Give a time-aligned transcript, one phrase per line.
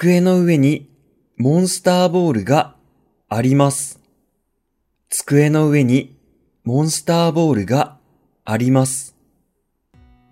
[0.00, 0.88] 机の上に
[1.38, 2.76] モンスターボールが
[3.28, 3.98] あります。
[5.10, 6.16] 机の上に
[6.62, 7.98] モンスターボールが
[8.44, 9.16] あります。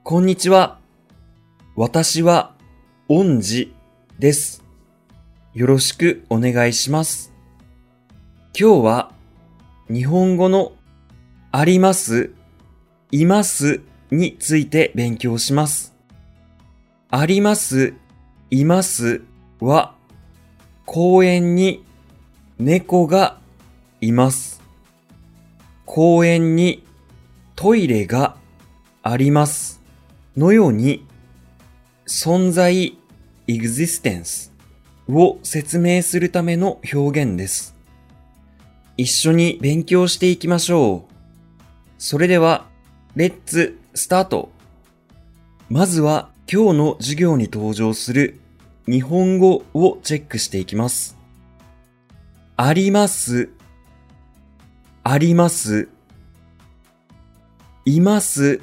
[0.05, 0.79] こんにちは。
[1.75, 2.55] 私は、
[3.09, 3.75] 恩師
[4.21, 4.63] です。
[5.53, 7.33] よろしくお願いします。
[8.57, 9.13] 今日は、
[9.89, 10.75] 日本語の
[11.51, 12.31] あります、
[13.11, 13.81] います
[14.13, 15.93] について勉強します。
[17.11, 17.95] あります、
[18.49, 19.23] います
[19.67, 19.95] は、
[20.85, 21.85] 公園に
[22.59, 23.39] 猫が
[24.01, 24.63] います。
[25.85, 26.85] 公園に
[27.57, 28.37] トイレが
[29.03, 29.81] あります。
[30.37, 31.05] のように、
[32.07, 32.97] 存在
[33.49, 34.53] existence
[35.09, 37.75] を説明するための表現です。
[38.97, 41.13] 一緒に勉強していきましょう。
[41.99, 42.67] それでは、
[43.15, 44.51] レッツスタート
[45.69, 48.39] まずは今日の授業に登場する
[48.87, 51.17] 日本語をチェックしていきます。
[52.57, 53.51] あります。
[55.03, 55.89] あります。
[57.85, 58.61] います。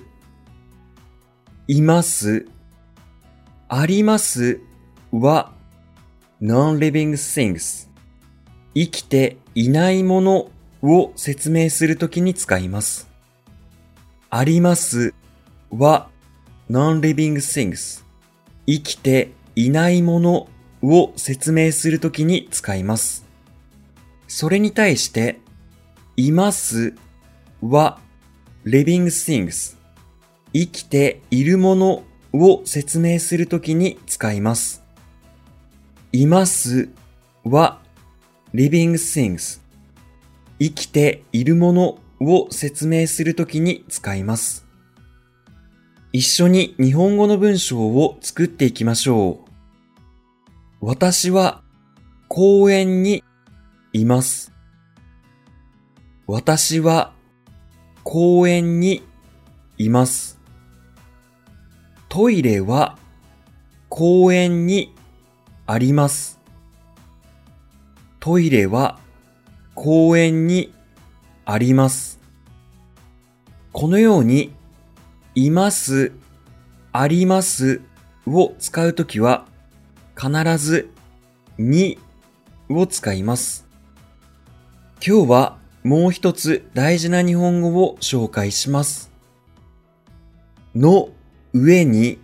[1.68, 2.48] います。
[3.68, 4.60] あります
[5.12, 5.52] は
[6.42, 7.90] non-living things
[8.76, 13.10] 生きていないものを説明するときに使います。
[14.30, 15.14] あります
[15.72, 16.10] は
[16.70, 18.04] non-living things
[18.66, 20.48] 生きていないもの
[20.82, 23.26] を説明するときに使います。
[24.28, 25.40] それに対して、
[26.16, 26.94] います
[27.62, 28.00] は
[28.66, 29.78] living things
[30.54, 34.84] 生きているものを説明するときに使います。
[36.12, 36.90] います
[37.44, 37.80] は
[38.54, 39.62] living things
[40.60, 44.66] 生きているものを説明するときに使います。
[46.12, 49.43] 一緒に日本語の文章を作っていきましょう。
[50.86, 51.62] 私は
[52.28, 53.24] 公園に
[53.94, 54.52] います。
[56.28, 57.14] 私は
[58.04, 59.02] 公園に
[59.78, 60.42] います。
[62.10, 62.98] トイレは
[63.88, 64.94] 公園に
[65.68, 66.42] あります。
[68.20, 69.00] トイレは
[69.76, 70.74] 公園に
[71.46, 72.20] あります。
[73.72, 74.54] このように、
[75.34, 76.12] います、
[76.92, 77.80] あります
[78.28, 79.46] を使うときは、
[80.24, 80.90] 必ず、
[81.58, 82.00] に
[82.70, 83.68] を使います。
[85.06, 89.12] 今日はもう一つ大事な日本語を紹介します。
[90.74, 91.10] の
[91.52, 92.20] 上に、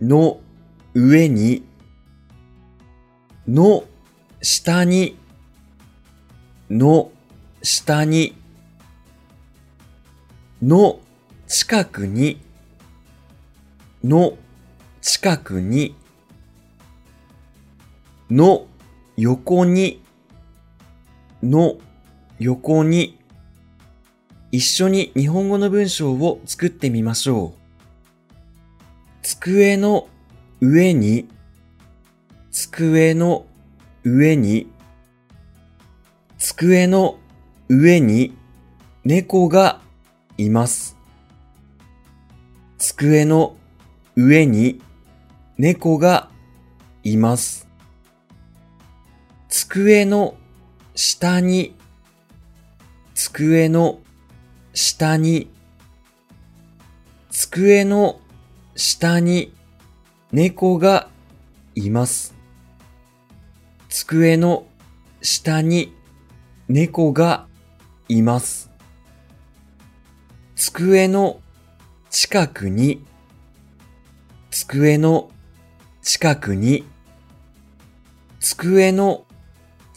[0.00, 0.38] の
[0.94, 1.64] 上に、
[3.48, 3.82] の
[4.40, 5.18] 下に、
[6.70, 7.10] の
[7.60, 8.36] 下に、
[10.62, 11.00] の
[11.48, 12.40] 近くに、
[14.04, 14.38] の
[15.02, 15.96] 近くに、
[18.30, 18.66] の
[19.16, 20.02] 横に、
[21.42, 21.78] の
[22.38, 23.18] 横に、
[24.52, 27.66] 一緒に日本語の文章を作ってみましょう。
[29.22, 30.08] 机の
[30.60, 31.28] 上に、
[32.50, 33.46] 机の
[34.02, 34.68] 上に、
[36.38, 37.18] 机の
[37.68, 38.36] 上に
[39.04, 39.80] 猫が
[40.36, 40.96] います。
[42.78, 43.56] 机の
[44.16, 44.80] 上に
[45.58, 46.30] 猫が
[47.02, 47.65] います。
[49.58, 50.36] 机の
[50.94, 51.74] 下に、
[53.14, 54.00] 机の
[54.74, 55.50] 下に、
[57.30, 58.20] 机の
[58.74, 59.54] 下に
[60.30, 61.08] 猫が
[61.74, 62.34] います。
[63.88, 64.66] 机の
[65.22, 65.96] 下に
[66.68, 67.46] 猫が
[68.10, 68.70] います。
[70.54, 71.40] 机の
[72.10, 73.02] 近くに、
[74.50, 75.30] 机の
[76.02, 76.84] 近くに、
[78.38, 79.25] 机の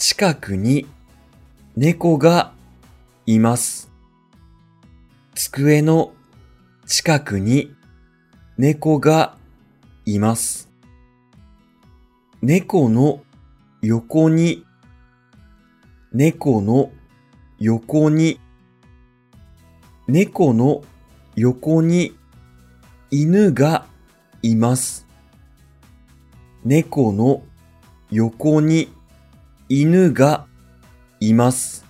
[0.01, 0.87] 近くに
[1.75, 2.53] 猫が
[3.25, 3.91] います。
[5.35, 6.13] 机の
[6.87, 7.75] 近くに
[8.57, 9.35] 猫が
[10.05, 10.69] います。
[12.41, 13.19] 猫の
[13.81, 14.65] 横に、
[16.13, 16.91] 猫の
[17.59, 18.39] 横に、
[20.07, 20.81] 猫の
[21.35, 22.15] 横に
[23.11, 23.85] 犬が
[24.41, 25.05] います。
[26.63, 27.43] 猫の
[28.09, 28.97] 横に
[29.71, 30.47] 犬が
[31.19, 31.85] います。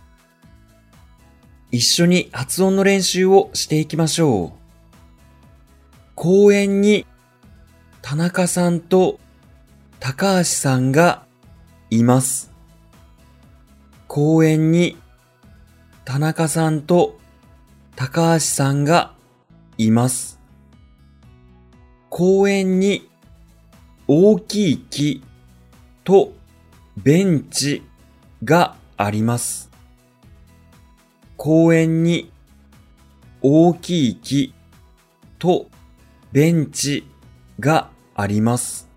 [1.72, 4.52] 一緒に発音の練習をしていきましょう。
[6.14, 7.06] 公園に
[8.02, 9.18] 田中さんと
[10.02, 11.24] 高橋さんが
[11.90, 12.52] います。
[14.08, 14.98] 公園に
[16.04, 17.18] 田中さんと
[17.96, 19.14] 高橋さんが
[19.78, 20.38] います。
[22.10, 23.10] 公園に
[24.06, 25.24] 大きい木
[26.04, 26.34] と
[27.02, 27.82] ベンチ
[28.44, 29.70] があります。
[31.38, 32.30] 公園に
[33.42, 34.54] 大きい木
[35.38, 35.70] と
[36.34, 37.08] ベンチ
[37.58, 38.90] があります。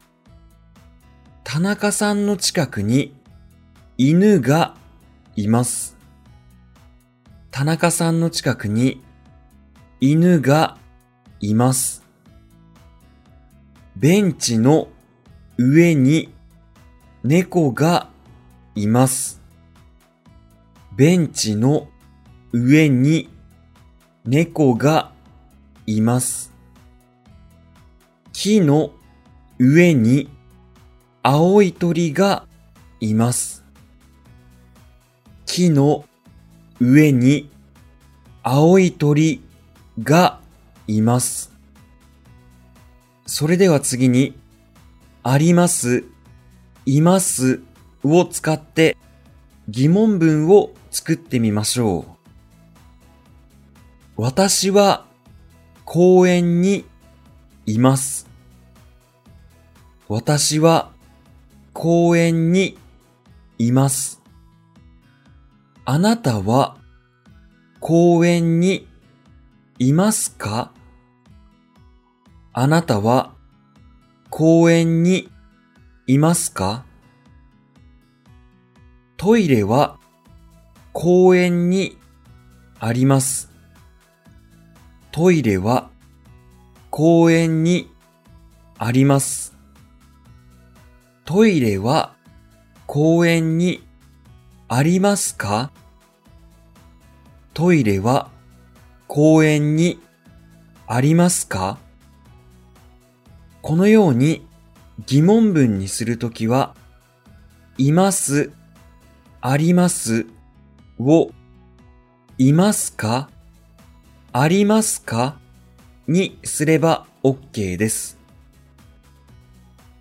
[1.45, 3.15] 田中さんの近くに
[3.99, 4.75] 犬が
[5.37, 5.97] います。
[7.53, 9.01] 田中さんの近くに
[10.01, 10.77] 犬が
[11.39, 12.03] います。
[13.95, 14.89] ベンチの
[15.57, 16.35] 上に
[17.25, 18.09] 猫が
[18.75, 19.41] います。
[20.97, 21.87] ベンチの
[22.51, 23.29] 上に
[24.25, 25.13] 猫が
[25.87, 26.53] います。
[28.33, 28.91] 木の
[29.61, 30.31] 上に
[31.23, 32.45] 青い鳥が
[32.99, 33.63] います。
[35.47, 36.05] 木の
[36.81, 37.49] 上に
[38.43, 39.45] 青い鳥
[40.03, 40.41] が
[40.89, 41.53] います。
[43.27, 44.35] それでは次に、
[45.23, 46.05] あります、
[46.87, 47.61] います
[48.03, 48.97] を使って
[49.69, 52.05] 疑問文を作ってみましょう。
[54.17, 55.07] 私は
[55.85, 56.85] 公園に
[57.67, 58.29] います。
[60.09, 60.91] 私は
[61.73, 62.77] 公園に
[63.59, 64.21] います。
[65.85, 66.77] あなたは
[67.81, 68.87] 公園に
[69.79, 70.73] いますか？
[72.53, 73.33] あなたは
[74.31, 75.31] 公園に
[76.09, 76.85] いますか？
[79.17, 80.01] トイレは
[80.93, 81.97] 公園に
[82.81, 83.53] あります。
[85.13, 85.91] トイレは
[86.91, 87.89] 公園に
[88.79, 89.55] あります。
[91.25, 92.15] トイレは
[92.87, 93.85] 公園に
[94.67, 95.71] ありますか？
[97.55, 98.29] トイレは
[99.07, 100.01] 公園に
[100.89, 101.79] ありますか？
[103.61, 104.45] このように
[105.07, 106.75] 疑問文にするときは、
[107.79, 108.53] います、
[109.41, 110.27] あります
[110.99, 111.31] を、
[112.39, 113.29] いますか
[114.33, 115.39] ありますか
[116.07, 118.19] にすれば OK です。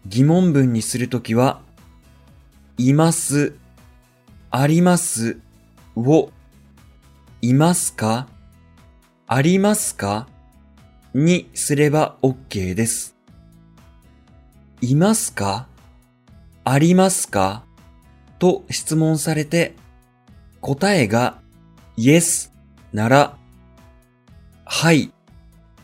[0.05, 1.61] 疑問文にするときは、
[2.77, 3.55] います、
[4.51, 5.39] あります
[5.95, 6.29] を、
[7.41, 8.27] いますか
[9.25, 10.27] ありますか
[11.13, 13.10] にすれば OK です。
[14.81, 15.67] いますか？
[16.63, 17.63] ありますか？
[18.39, 19.75] と質問されて、
[20.59, 21.39] 答えが
[21.97, 22.51] Yes
[22.91, 23.37] なら、
[24.65, 25.11] はい、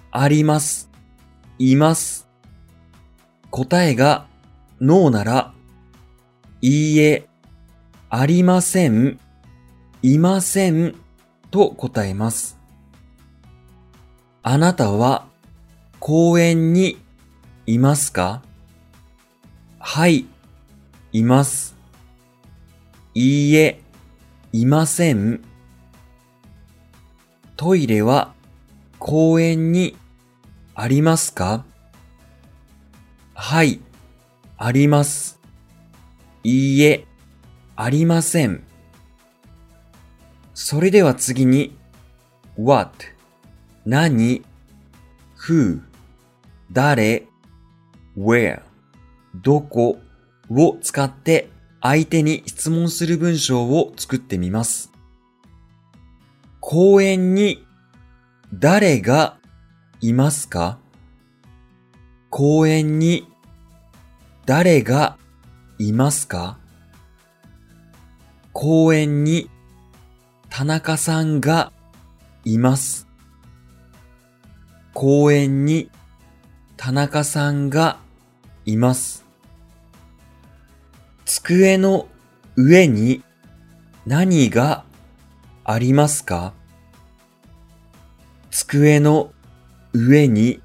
[0.09, 0.89] あります、
[1.59, 2.27] います。
[3.51, 4.25] 答えが
[4.79, 5.53] No なら、
[6.61, 7.27] いいえ、
[8.09, 9.19] ありません、
[10.01, 10.95] いません。
[11.51, 12.57] と答えます。
[14.41, 15.27] あなたは
[15.99, 16.97] 公園に
[17.67, 18.41] いますか？
[19.89, 20.25] はい、
[21.13, 21.77] います。
[23.13, 23.79] いいえ、
[24.51, 25.41] いません。
[27.55, 28.33] トイレは
[28.99, 29.95] 公園に
[30.75, 31.63] ありますか？
[33.33, 33.79] はい、
[34.57, 35.39] あります。
[36.43, 37.07] いいえ、
[37.77, 38.63] ありません。
[40.53, 41.77] それでは次に、
[42.59, 42.91] what,
[43.85, 44.43] 何、
[45.37, 45.81] who,
[46.73, 47.25] 誰、
[48.17, 48.66] where,
[49.41, 49.99] どこ
[50.49, 51.49] を使って
[51.81, 54.91] 相手に質問する文章を作ってみます。
[56.59, 57.65] 公園に
[58.53, 59.37] 誰が
[60.01, 60.79] いますか？
[62.29, 63.27] 公園に
[64.45, 65.17] 誰が
[65.77, 66.57] いますか？
[68.53, 69.49] 公園に
[70.49, 71.71] 田中さんが
[72.43, 73.07] います。
[74.93, 75.91] 公園に
[76.75, 77.99] 田中さんが
[78.65, 79.26] います。
[81.29, 82.07] 机の
[82.55, 83.21] 上に
[84.05, 84.85] 何が
[85.65, 86.53] ありますか？
[88.49, 89.33] 机の
[89.91, 90.61] 上に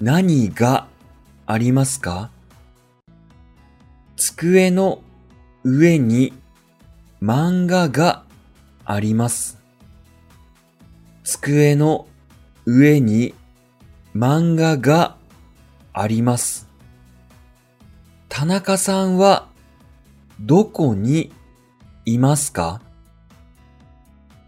[0.00, 0.86] 何が
[1.44, 2.30] ありますか？
[4.16, 5.02] 机の
[5.64, 6.32] 上に
[7.22, 8.24] 漫画が
[8.86, 9.58] あります。
[11.24, 12.08] 机の
[12.64, 13.34] 上に
[14.16, 15.16] 漫画が
[15.92, 16.70] あります。
[18.30, 19.52] 田中さんは
[20.40, 21.32] どこに
[22.04, 22.80] いますか？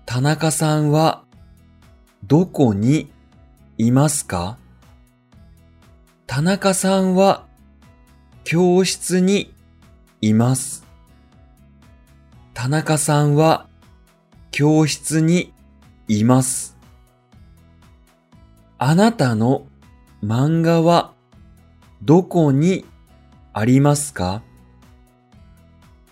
[0.04, 1.24] 田中さんは
[2.24, 3.10] どこに
[3.78, 4.58] いますか？
[6.26, 7.46] 田中さんは
[8.44, 9.54] 教室に
[10.20, 10.84] います。
[12.52, 13.66] 田中さんは
[14.50, 15.52] 教室に
[16.08, 16.76] います。
[18.78, 19.66] あなたの
[20.22, 21.12] 漫画は
[22.02, 22.84] どこに
[23.52, 24.42] ありますか？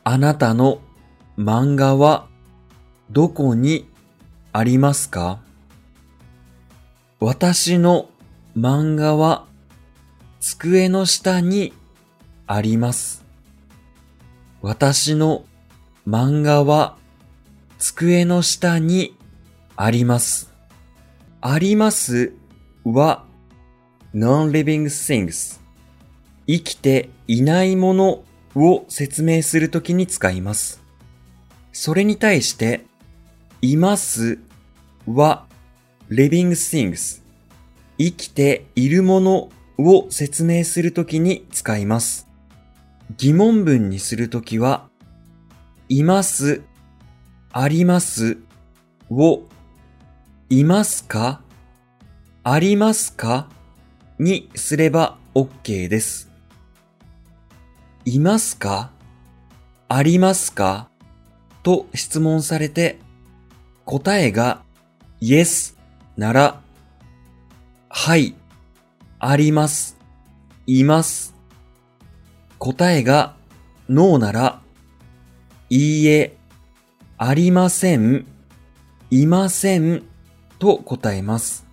[0.07, 0.81] あなたの
[1.39, 2.27] 漫画は
[3.11, 3.89] どこに
[4.53, 5.41] ありますか？
[7.21, 8.11] 私の
[8.55, 9.47] 漫画は
[10.41, 11.73] 机の下に
[12.47, 13.25] あります。
[14.61, 15.47] 私の
[16.07, 16.99] 漫画は
[17.79, 19.17] 机の下に
[19.75, 20.53] あります。
[21.41, 22.35] あります
[22.85, 23.25] は
[24.15, 25.61] non-living things
[26.47, 28.23] 生きていないもの
[28.55, 30.83] を説明するときに使います。
[31.73, 32.87] それに対して、
[33.61, 34.39] います
[35.07, 35.47] は
[36.11, 37.23] living things
[37.99, 42.29] 生きているものを説明するときに使います。
[43.17, 44.89] 疑問文にするときは、
[45.89, 46.63] います、
[47.53, 48.39] あります
[49.11, 49.43] を、
[50.49, 51.43] いますか
[52.43, 53.49] ありますか
[54.19, 56.34] にすれば OK です。
[58.07, 58.91] いますか？
[59.89, 60.91] ありますか？
[61.63, 62.99] と質問されて、
[63.87, 64.63] 答えが
[65.23, 65.75] Yes
[66.19, 66.61] なら、
[67.89, 68.35] はい、
[69.19, 69.97] あります、
[70.67, 71.35] います。
[72.59, 73.37] 答えが
[73.89, 74.61] No なら、
[75.71, 76.37] いいえ、
[77.17, 78.27] ありません、
[79.11, 80.03] いません
[80.59, 81.64] と答えます。